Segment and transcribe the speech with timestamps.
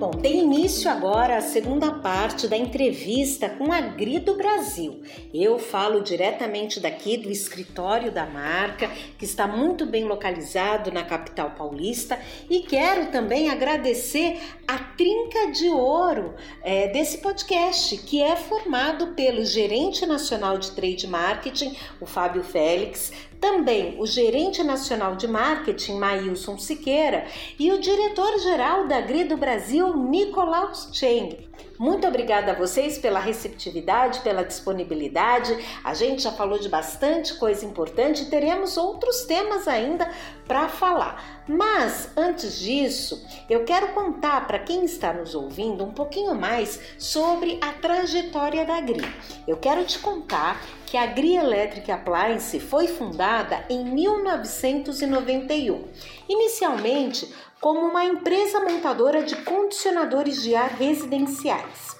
[0.00, 5.02] Bom, tem início agora a segunda parte da entrevista com a Gri do Brasil.
[5.32, 8.88] Eu falo diretamente daqui do escritório da marca,
[9.18, 15.68] que está muito bem localizado na capital paulista, e quero também agradecer a trinca de
[15.68, 18.36] ouro é, desse podcast, que é
[18.70, 25.26] formado pelo gerente nacional de trade marketing, o Fábio Félix, também o gerente nacional de
[25.26, 27.26] marketing, Maílson Siqueira,
[27.58, 31.50] e o diretor-geral da Gri do Brasil, Nicolaus Cheng.
[31.80, 35.56] Muito obrigada a vocês pela receptividade, pela disponibilidade.
[35.82, 40.10] A gente já falou de bastante coisa importante e teremos outros temas ainda
[40.46, 41.42] para falar.
[41.48, 47.58] Mas antes disso, eu quero contar para quem está nos ouvindo um pouquinho mais sobre
[47.62, 49.04] a trajetória da Gri.
[49.46, 55.84] Eu quero te contar que a Gri Electric Appliance foi fundada em 1991.
[56.28, 61.99] Inicialmente como uma empresa montadora de condicionadores de ar residenciais.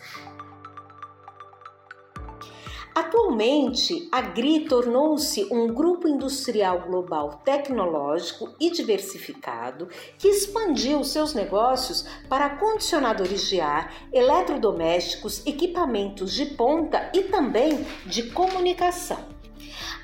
[3.00, 12.04] Atualmente, a GRI tornou-se um grupo industrial global tecnológico e diversificado que expandiu seus negócios
[12.28, 19.39] para condicionadores de ar, eletrodomésticos, equipamentos de ponta e também de comunicação.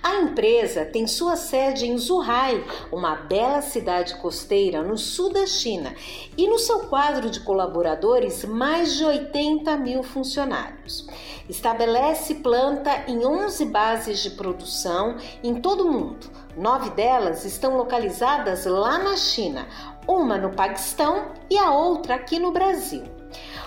[0.02, 5.94] A empresa tem sua sede em Zhuhai, uma bela cidade costeira no sul da China,
[6.36, 11.06] e no seu quadro de colaboradores, mais de 80 mil funcionários.
[11.48, 16.30] Estabelece planta em 11 bases de produção em todo o mundo.
[16.56, 19.66] Nove delas estão localizadas lá na China,
[20.06, 23.15] uma no Paquistão e a outra aqui no Brasil.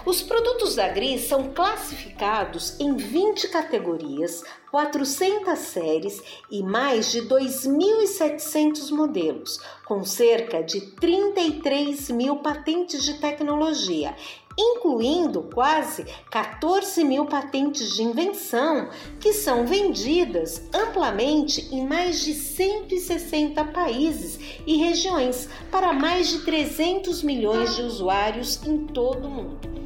[0.10, 8.90] Os produtos da GRI são classificados em 20 categorias, 400 séries e mais de 2.700
[8.90, 14.16] modelos, com cerca de 33 mil patentes de tecnologia,
[14.58, 18.90] incluindo quase 14 mil patentes de invenção
[19.20, 27.22] que são vendidas amplamente em mais de 160 países e regiões para mais de 300
[27.22, 29.79] milhões de usuários em todo o mundo.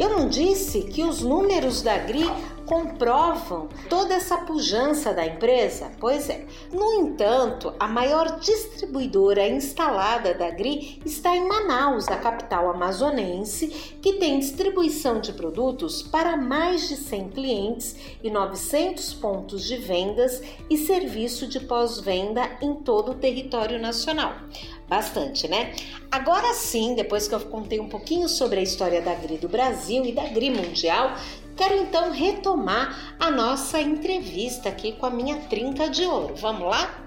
[0.00, 2.24] Eu não disse que os números da GRI
[2.70, 5.90] comprovam toda essa pujança da empresa?
[5.98, 6.46] Pois é.
[6.72, 14.12] No entanto, a maior distribuidora instalada da GRI está em Manaus, a capital amazonense, que
[14.12, 20.78] tem distribuição de produtos para mais de 100 clientes e 900 pontos de vendas e
[20.78, 24.32] serviço de pós-venda em todo o território nacional.
[24.90, 25.72] Bastante, né?
[26.10, 30.04] Agora sim, depois que eu contei um pouquinho sobre a história da GRI do Brasil
[30.04, 31.16] e da GRI Mundial,
[31.56, 36.34] quero então retomar a nossa entrevista aqui com a minha trinca de ouro.
[36.36, 36.99] Vamos lá?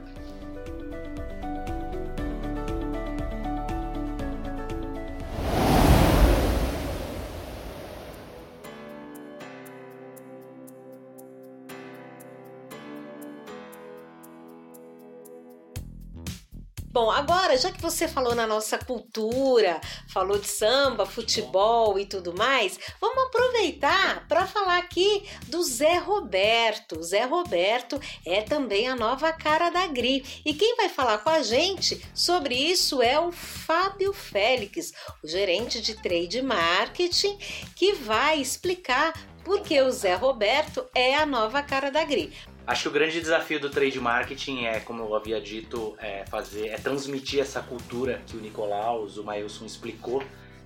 [16.94, 22.38] Bom, agora, já que você falou na nossa cultura, falou de samba, futebol e tudo
[22.38, 27.00] mais, vamos aproveitar para falar aqui do Zé Roberto.
[27.00, 30.24] O Zé Roberto é também a nova cara da GRI.
[30.46, 34.94] E quem vai falar com a gente sobre isso é o Fábio Félix,
[35.24, 37.40] o gerente de trade marketing,
[37.76, 42.32] que vai explicar por que o Zé Roberto é a nova cara da GRI.
[42.66, 46.68] Acho que o grande desafio do trade marketing é, como eu havia dito, é fazer,
[46.68, 50.24] é transmitir essa cultura que o Nicolaus, o Mailson explicou,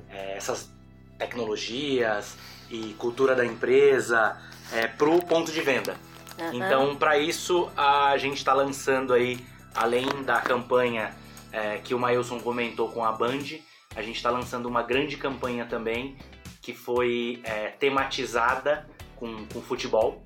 [0.09, 0.71] é, essas
[1.17, 2.37] tecnologias
[2.69, 4.37] e cultura da empresa
[4.71, 5.95] é, para o ponto de venda.
[6.39, 6.53] Uhum.
[6.53, 9.39] Então, para isso, a gente está lançando aí,
[9.73, 11.15] além da campanha
[11.51, 13.57] é, que o Mailson comentou com a Band,
[13.95, 16.15] a gente está lançando uma grande campanha também
[16.61, 20.23] que foi é, tematizada com, com futebol.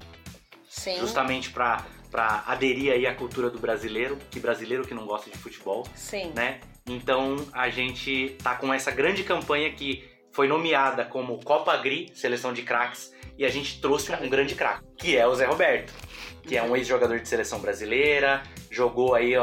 [0.71, 0.97] Sim.
[0.99, 5.37] Justamente para para aderir aí à cultura do brasileiro, que brasileiro que não gosta de
[5.37, 6.33] futebol, Sim.
[6.35, 6.59] né?
[6.85, 10.03] Então a gente tá com essa grande campanha que
[10.33, 14.83] foi nomeada como Copa Gri, seleção de craques, e a gente trouxe um grande craque,
[14.97, 15.93] que é o Zé Roberto,
[16.43, 19.33] que é um ex-jogador de seleção brasileira, jogou aí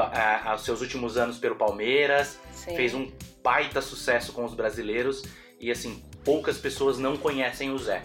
[0.55, 2.77] os seus últimos anos pelo Palmeiras, Sim.
[2.77, 3.11] fez um
[3.43, 5.23] baita sucesso com os brasileiros
[5.59, 8.03] e assim, poucas pessoas não conhecem o Zé.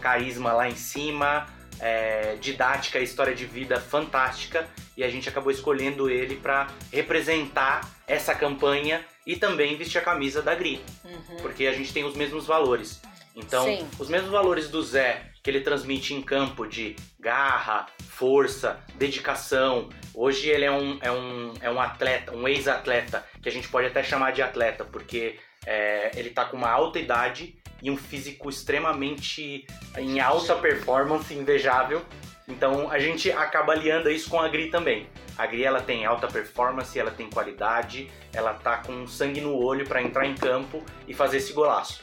[0.00, 1.46] Carisma lá em cima,
[1.80, 8.34] é, didática, história de vida fantástica e a gente acabou escolhendo ele para representar essa
[8.34, 11.36] campanha e também vestir a camisa da GRI, uhum.
[11.42, 13.00] porque a gente tem os mesmos valores.
[13.36, 13.88] Então, Sim.
[13.98, 19.88] os mesmos valores do Zé que ele transmite em campo de garra, força, dedicação.
[20.14, 23.86] Hoje ele é um, é um, é um atleta, um ex-atleta que a gente pode
[23.86, 28.48] até chamar de atleta, porque é, ele tá com uma alta idade e um físico
[28.48, 29.66] extremamente
[29.96, 32.02] em alta performance, invejável.
[32.46, 35.08] Então a gente acaba aliando isso com a Gri também.
[35.36, 39.86] A Gri ela tem alta performance, ela tem qualidade, ela tá com sangue no olho
[39.86, 42.02] para entrar em campo e fazer esse golaço.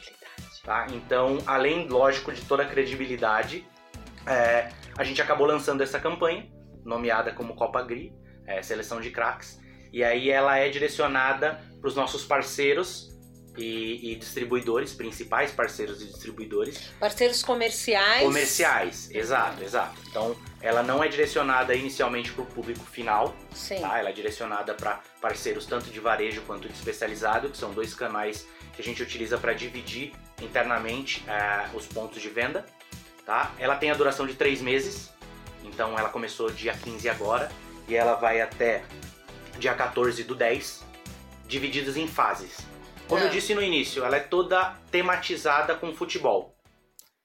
[0.64, 0.86] Tá?
[0.90, 3.66] Então, além, lógico, de toda a credibilidade,
[4.26, 6.48] é, a gente acabou lançando essa campanha,
[6.84, 8.12] nomeada como Copa Gri,
[8.46, 9.60] é, Seleção de Cracks,
[9.92, 13.15] e aí ela é direcionada para os nossos parceiros
[13.56, 16.78] e, e, distribuidores, principais parceiros e distribuidores.
[17.00, 18.22] Parceiros comerciais.
[18.22, 19.96] Comerciais, exato, exato.
[20.08, 23.34] Então, ela não é direcionada inicialmente para o público final.
[23.54, 23.80] Sim.
[23.80, 23.98] Tá?
[23.98, 28.46] Ela é direcionada para parceiros tanto de varejo quanto de especializado, que são dois canais
[28.74, 32.64] que a gente utiliza para dividir internamente é, os pontos de venda.
[33.24, 33.52] Tá?
[33.58, 35.10] Ela tem a duração de três meses,
[35.64, 37.50] então ela começou dia 15 agora
[37.88, 38.84] e ela vai até
[39.58, 40.84] dia 14 do 10,
[41.46, 42.58] divididas em fases.
[43.08, 43.30] Como eu ah.
[43.30, 46.56] disse no início, ela é toda tematizada com futebol.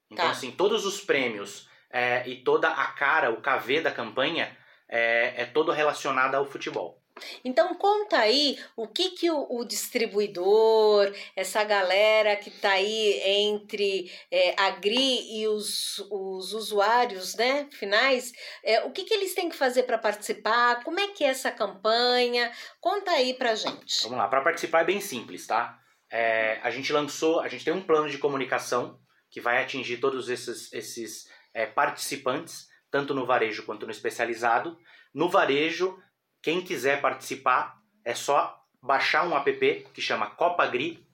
[0.09, 0.31] Então, tá.
[0.31, 4.55] assim, todos os prêmios é, e toda a cara, o KV da campanha
[4.87, 7.00] é, é todo relacionado ao futebol.
[7.43, 14.11] Então conta aí o que, que o, o distribuidor, essa galera que está aí entre
[14.29, 18.31] é, a GRI e os, os usuários né, finais,
[18.63, 21.51] é, o que, que eles têm que fazer para participar, como é que é essa
[21.51, 24.03] campanha, conta aí pra gente.
[24.03, 25.79] Vamos lá, para participar é bem simples, tá?
[26.11, 30.27] É, a gente lançou, a gente tem um plano de comunicação que vai atingir todos
[30.27, 34.77] esses, esses é, participantes, tanto no varejo quanto no especializado.
[35.13, 35.97] No varejo,
[36.41, 41.05] quem quiser participar, é só baixar um app que chama Copa Gri.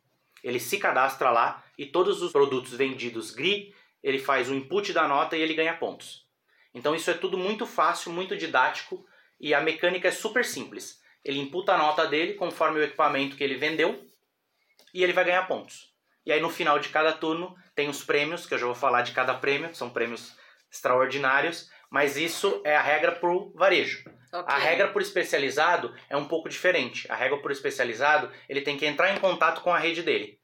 [0.44, 5.08] Ele se cadastra lá e todos os produtos vendidos Gri, ele faz o input da
[5.08, 6.26] nota e ele ganha pontos.
[6.74, 9.06] Então isso é tudo muito fácil, muito didático
[9.40, 11.02] e a mecânica é super simples.
[11.26, 14.08] Ele imputa a nota dele conforme o equipamento que ele vendeu
[14.94, 15.94] e ele vai ganhar pontos.
[16.26, 19.02] E aí no final de cada turno tem os prêmios, que eu já vou falar
[19.02, 20.36] de cada prêmio, são prêmios
[20.72, 24.04] extraordinários, mas isso é a regra para o varejo.
[24.32, 24.56] Okay.
[24.56, 27.10] A regra por especializado é um pouco diferente.
[27.12, 30.40] A regra por especializado, ele tem que entrar em contato com a rede dele.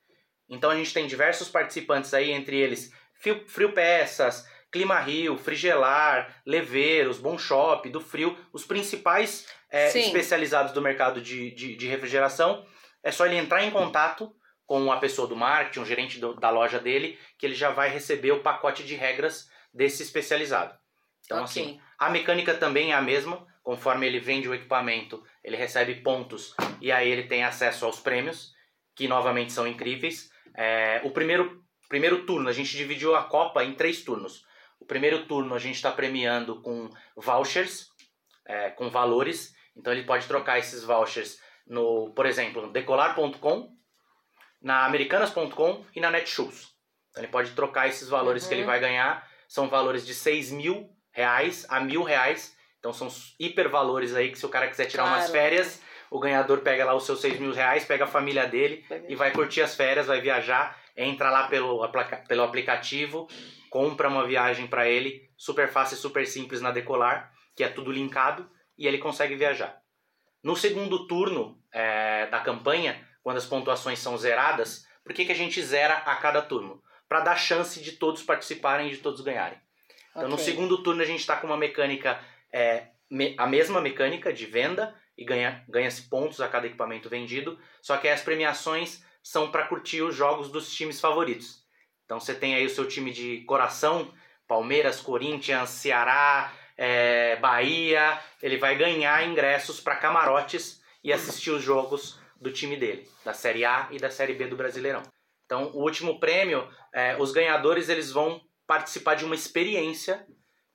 [0.49, 6.41] Então a gente tem diversos participantes aí, entre eles Frio, Frio Peças, Clima Rio, Frigelar,
[6.45, 12.65] Leveiros, Bom Shop, do Frio, os principais é, especializados do mercado de, de, de, refrigeração.
[13.01, 14.35] É só ele entrar em contato
[14.65, 17.89] com a pessoa do marketing, o gerente do, da loja dele, que ele já vai
[17.89, 20.77] receber o pacote de regras desse especializado.
[21.25, 21.63] Então, okay.
[21.63, 23.45] assim, a mecânica também é a mesma.
[23.63, 28.53] Conforme ele vende o equipamento, ele recebe pontos e aí ele tem acesso aos prêmios,
[28.93, 30.29] que novamente são incríveis.
[30.55, 34.45] É, o primeiro, primeiro turno, a gente dividiu a Copa em três turnos.
[34.79, 37.87] O primeiro turno a gente está premiando com vouchers,
[38.45, 39.55] é, com valores.
[39.75, 43.73] Então ele pode trocar esses vouchers no, por exemplo, no decolar.com,
[44.61, 46.73] na americanas.com e na Netshoes.
[47.09, 48.49] Então ele pode trocar esses valores uhum.
[48.49, 48.67] que ele uhum.
[48.67, 49.25] vai ganhar.
[49.47, 52.57] São valores de 6 mil reais a mil reais.
[52.83, 53.07] Então são
[53.39, 55.19] hiper valores aí que se o cara quiser tirar claro.
[55.19, 55.81] umas férias,
[56.11, 59.31] o ganhador pega lá os seus 6 mil reais, pega a família dele e vai
[59.31, 61.89] curtir as férias, vai viajar, entra lá pelo,
[62.27, 63.29] pelo aplicativo,
[63.69, 67.89] compra uma viagem para ele, super fácil e super simples na Decolar, que é tudo
[67.89, 69.81] linkado, e ele consegue viajar.
[70.43, 75.35] No segundo turno é, da campanha, quando as pontuações são zeradas, por que, que a
[75.35, 76.83] gente zera a cada turno?
[77.07, 79.57] Para dar chance de todos participarem e de todos ganharem.
[80.11, 80.31] Então, okay.
[80.31, 82.19] no segundo turno, a gente está com uma mecânica,
[82.53, 87.59] é, me, a mesma mecânica de venda e ganha-se ganha pontos a cada equipamento vendido,
[87.81, 91.63] só que as premiações são para curtir os jogos dos times favoritos.
[92.05, 94.13] Então, você tem aí o seu time de coração,
[94.47, 102.19] Palmeiras, Corinthians, Ceará, é, Bahia, ele vai ganhar ingressos para camarotes e assistir os jogos
[102.39, 105.03] do time dele, da Série A e da Série B do Brasileirão.
[105.45, 110.25] Então, o último prêmio, é, os ganhadores eles vão participar de uma experiência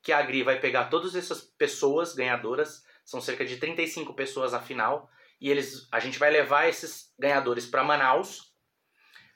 [0.02, 4.60] que a Agri vai pegar todas essas pessoas ganhadoras, são cerca de 35 pessoas a
[4.60, 8.52] final, e eles, a gente vai levar esses ganhadores para Manaus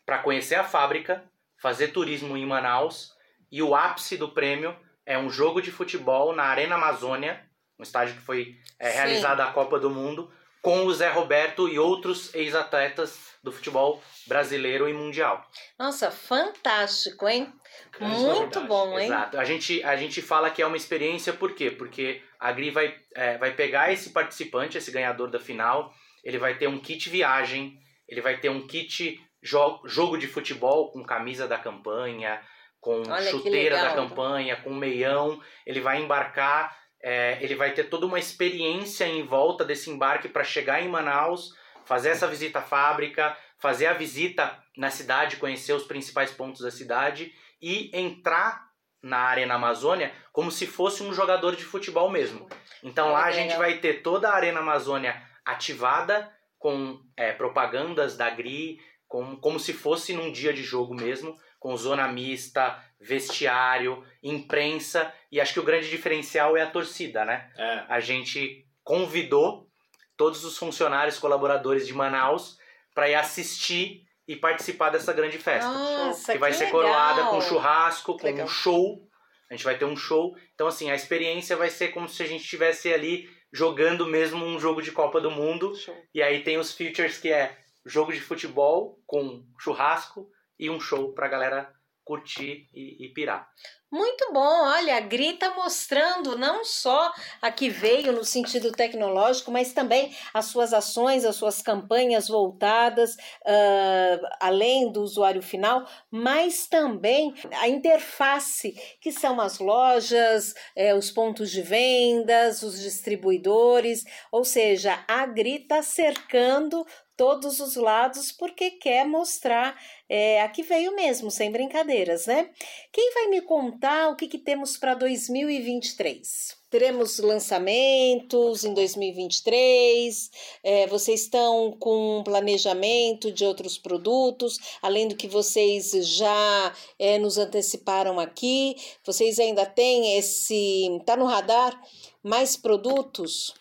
[0.05, 1.25] para conhecer a fábrica,
[1.57, 3.13] fazer turismo em Manaus,
[3.51, 4.77] e o ápice do prêmio
[5.07, 9.53] é um jogo de futebol na Arena Amazônia, um estádio que foi é, realizado a
[9.53, 15.45] Copa do Mundo, com o Zé Roberto e outros ex-atletas do futebol brasileiro e mundial.
[15.77, 17.53] Nossa, fantástico, hein?
[18.01, 19.07] Muito bom, hein?
[19.07, 19.39] Exato.
[19.39, 21.71] A gente, a gente fala que é uma experiência, por quê?
[21.71, 25.93] Porque a Gri vai, é, vai pegar esse participante, esse ganhador da final,
[26.23, 27.77] ele vai ter um kit viagem,
[28.09, 32.41] ele vai ter um kit jo jogo de futebol com camisa da campanha,
[32.81, 38.07] com Olha, chuteira da campanha, com meião, ele vai embarcar, é, ele vai ter toda
[38.07, 41.55] uma experiência em volta desse embarque para chegar em Manaus,
[41.85, 46.71] fazer essa visita à fábrica, fazer a visita na cidade, conhecer os principais pontos da
[46.71, 48.71] cidade e entrar
[49.03, 52.49] na Arena Amazônia como se fosse um jogador de futebol mesmo.
[52.83, 58.31] Então lá a gente vai ter toda a Arena Amazônia ativada com é, propagandas da
[58.31, 58.79] GRI,
[59.09, 65.41] com, como se fosse num dia de jogo mesmo, com zona mista, vestiário, imprensa, e
[65.41, 67.49] acho que o grande diferencial é a torcida, né?
[67.57, 67.85] É.
[67.89, 69.69] A gente convidou
[70.17, 72.59] todos os funcionários, colaboradores de Manaus
[72.93, 75.71] para ir assistir e participar dessa grande festa.
[75.71, 76.81] Nossa, que vai que ser legal.
[76.81, 78.45] coroada com churrasco, com Legal.
[78.45, 79.09] um show.
[79.49, 80.35] A gente vai ter um show.
[80.55, 84.59] Então, assim, a experiência vai ser como se a gente estivesse ali jogando mesmo um
[84.59, 85.77] jogo de Copa do Mundo.
[85.77, 85.95] Show.
[86.13, 90.29] E aí tem os features que é jogo de futebol com churrasco
[90.63, 93.49] e um show pra galera curtir e, e pirar.
[93.93, 99.51] Muito bom, olha, a Gri está mostrando não só a que veio no sentido tecnológico,
[99.51, 103.15] mas também as suas ações, as suas campanhas voltadas
[103.47, 111.11] ah, além do usuário final, mas também a interface, que são as lojas, eh, os
[111.11, 116.83] pontos de vendas, os distribuidores, ou seja, a Gri está cercando
[117.17, 119.79] todos os lados porque quer mostrar
[120.09, 122.51] é, a que veio mesmo, sem brincadeiras, né?
[122.93, 126.61] Quem vai me contar o que, que temos para 2023?
[126.71, 130.31] Teremos lançamentos em 2023,
[130.63, 137.19] é, vocês estão com um planejamento de outros produtos, além do que vocês já é,
[137.19, 140.97] nos anteciparam aqui, vocês ainda têm esse.
[140.99, 141.79] Está no radar
[142.23, 143.55] mais produtos?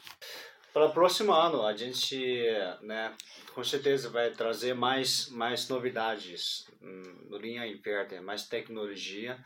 [0.74, 2.18] Para o próximo ano, a gente,
[2.82, 3.14] né,
[3.54, 9.38] com certeza vai trazer mais, mais novidades hum, no linha inverter, mais tecnologia,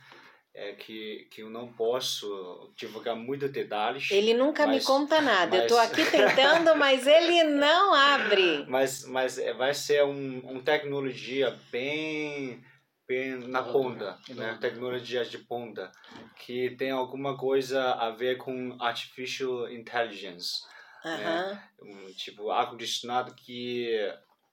[0.53, 4.09] é que, que eu não posso divulgar muito detalhes.
[4.11, 5.57] Ele nunca me Mas- conta nada.
[5.57, 8.63] Eu estou mas- aqui tentando, mas ele não abre.
[8.69, 12.63] Mas, mas é- vai ser um, uma tecnologia bem,
[13.07, 14.17] bem na ponta, né?
[14.29, 14.57] Inovadora.
[14.59, 15.91] Tecnologia de ponta,
[16.37, 20.61] que tem alguma coisa a ver com artificial intelligence.
[21.05, 21.61] Aham.
[21.81, 23.89] um tipo ar-condicionado que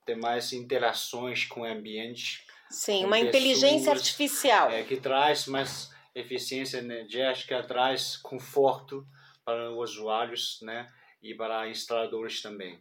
[0.05, 4.71] tem mais interações com o ambiente, Sim, uma inteligência pessoas, artificial.
[4.71, 9.07] é, que traz mais eficiência energética, traz conforto
[9.45, 10.87] para os usuários, né,
[11.23, 12.81] e para instaladores também.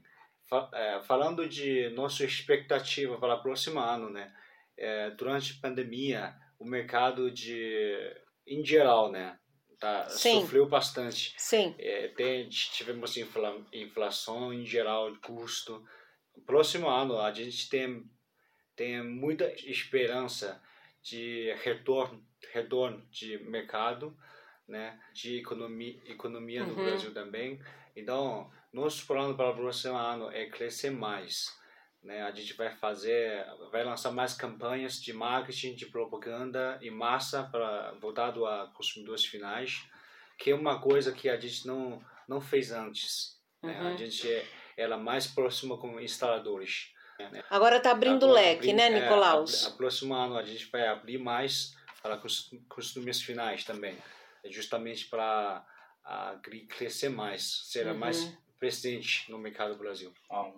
[0.74, 4.34] É, falando de nossa expectativa para o próximo ano, né,
[4.78, 7.96] é, durante a pandemia, o mercado de,
[8.46, 9.38] em geral, né,
[9.82, 10.40] tá, Sim.
[10.42, 11.34] sofreu bastante.
[11.38, 11.76] Sim.
[11.78, 15.84] É, tem, tivemos infla, inflação em geral de custo.
[16.46, 18.10] Próximo ano a gente tem
[18.76, 20.62] tem muita esperança
[21.04, 22.24] de retorno
[22.54, 24.16] retorno de mercado,
[24.68, 26.86] né, de economia economia no Uhum.
[26.86, 27.60] Brasil também.
[27.96, 31.60] Então nosso plano para o próximo ano é crescer mais.
[32.04, 37.44] Né, a gente vai fazer, vai lançar mais campanhas de marketing, de propaganda em massa
[37.44, 39.84] para voltado a consumidores finais
[40.38, 43.40] que é uma coisa que a gente não não fez antes.
[43.62, 43.80] né?
[43.80, 43.88] Uhum.
[43.94, 44.44] A gente é,
[44.76, 46.92] era mais próximo com instaladores.
[47.52, 49.66] Agora está abrindo o leque, né, é, Nicolaus?
[49.66, 53.96] a, a próximo ano a gente vai abrir mais para cons- consumidores finais também,
[54.44, 55.64] É justamente para
[56.76, 57.98] crescer mais, ser Uhum.
[57.98, 60.14] mais presente no mercado do Brasil.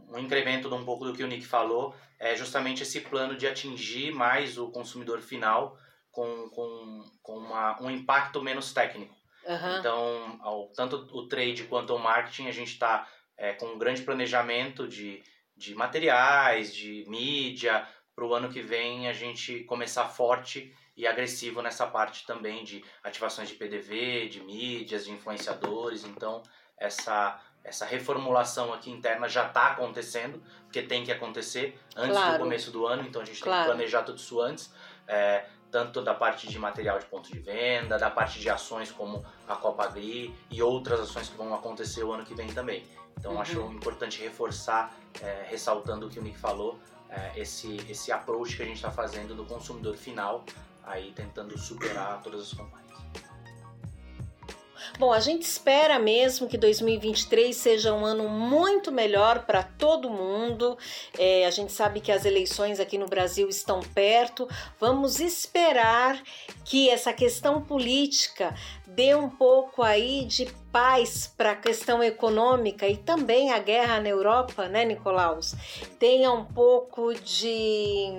[0.10, 3.48] Um incremento de um pouco do que o Nick falou é justamente esse plano de
[3.48, 5.78] atingir mais o consumidor final
[6.12, 9.16] com, com, com uma, um impacto menos técnico.
[9.48, 9.80] Aham.
[9.80, 13.08] Então, ao- tanto o trade quanto o marketing, a gente está
[13.58, 15.24] com um grande planejamento de,
[15.56, 17.88] de materiais, de mídia.
[18.14, 22.84] Para o ano que vem, a gente começar forte e agressivo nessa parte também de
[23.02, 26.04] ativações de PDV, de mídias, de influenciadores.
[26.04, 26.44] Então,
[26.78, 32.34] essa, essa reformulação aqui interna já está acontecendo, porque tem que acontecer antes Claro.
[32.34, 33.64] do começo do ano, então a gente tem Claro.
[33.64, 34.72] que planejar tudo isso antes.
[35.08, 39.26] É, tanto da parte de material de ponto de venda, da parte de ações como
[39.48, 42.86] a Copa Agri e outras ações que vão acontecer o ano que vem também.
[43.18, 43.42] Então Uhum.
[43.42, 46.80] acho importante reforçar, é, ressaltando o que o Nick falou,
[47.10, 50.44] é, esse, esse approach que a gente está fazendo do consumidor final,
[50.86, 52.83] aí tentando superar todas as companhias.
[55.00, 60.78] Bom, a gente espera mesmo que 2023 seja um ano muito melhor para todo mundo.
[61.18, 64.48] É, a gente sabe que as eleições aqui no Brasil estão perto.
[64.80, 66.22] Vamos esperar
[66.64, 68.56] que essa questão política
[68.88, 74.10] dê um pouco aí de paz para a questão econômica e também a guerra na
[74.10, 75.56] Europa, né, Nicolaus?
[76.00, 78.12] Tenha um pouco de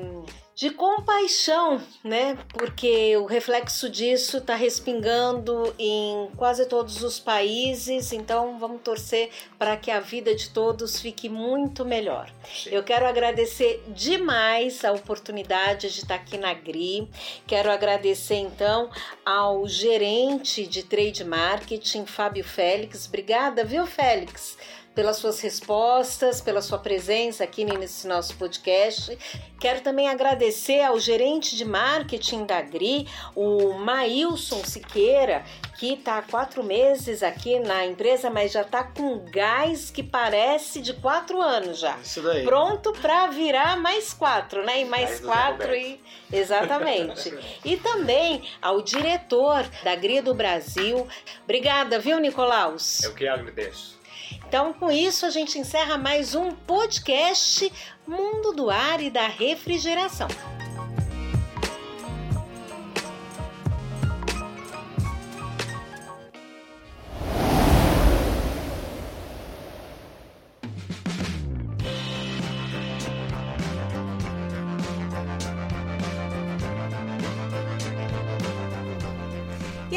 [0.54, 2.38] de compaixão, né?
[2.52, 9.76] Porque o reflexo disso está respingando em quase todos os países, então vamos torcer para
[9.76, 12.30] que a vida de todos fique muito melhor.
[12.44, 12.70] Sim.
[12.70, 17.08] Eu quero agradecer demais a oportunidade de estar aqui na GRI,
[17.46, 18.90] quero agradecer então
[19.24, 23.06] ao gerente de trade marketing, Fábio Félix.
[23.08, 24.56] Obrigada, viu, Félix?
[24.94, 29.18] Pelas suas respostas, pela sua presença aqui nesse nosso podcast.
[29.58, 35.44] Quero também agradecer ao gerente de marketing da GRI, o Maílson Siqueira,
[35.78, 40.80] que está há quatro meses aqui na empresa, mas já está com gás que parece
[40.80, 41.96] de quatro anos já.
[41.98, 42.44] Isso daí.
[42.44, 44.82] Pronto para virar mais quatro, né?
[44.82, 46.00] E mais quatro e
[46.32, 47.34] exatamente.
[47.64, 51.06] e também ao diretor da GRI do Brasil.
[51.42, 53.02] Obrigada, viu, Nicolaus?
[53.02, 54.03] Eu que agradeço.
[54.46, 57.72] Então, com isso, a gente encerra mais um podcast
[58.06, 60.28] Mundo do Ar e da Refrigeração.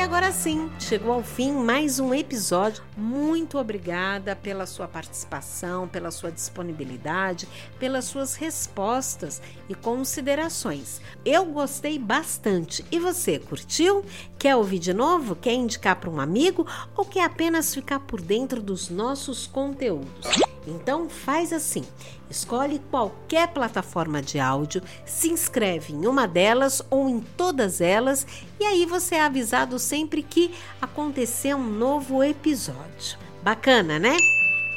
[0.08, 2.82] Agora sim, chegou ao fim mais um episódio.
[2.96, 7.46] Muito obrigada pela sua participação, pela sua disponibilidade,
[7.78, 11.02] pelas suas respostas e considerações.
[11.26, 12.86] Eu gostei bastante.
[12.90, 14.06] E você, curtiu?
[14.40, 15.36] Quer ouvir de novo?
[15.36, 20.47] Quer indicar para um amigo ou quer apenas ficar por dentro dos nossos conteúdos?
[20.68, 21.84] Então faz assim:
[22.30, 28.28] escolhe qualquer plataforma de áudio, se inscreve em uma delas ou em todas elas
[28.60, 33.18] e aí você é avisado sempre que acontecer um novo episódio.
[33.42, 34.18] Bacana, né?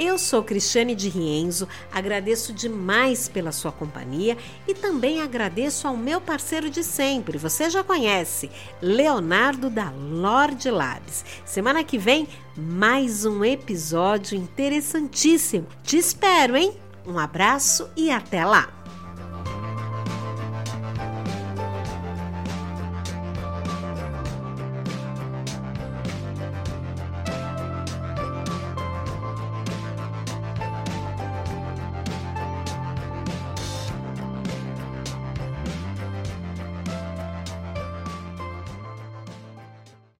[0.02, 4.34] Eu sou Cristiane de Rienzo, agradeço demais pela sua companhia
[4.66, 11.22] e também agradeço ao meu parceiro de sempre, você já conhece, Leonardo da Lord Labs.
[11.44, 12.26] Semana que vem,
[12.56, 15.66] mais um episódio interessantíssimo.
[15.82, 16.72] Te espero, hein?
[17.06, 18.79] Um abraço e até lá!